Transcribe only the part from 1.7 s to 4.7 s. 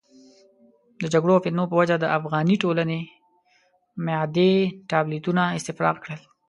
وجه د افغاني ټولنې معدې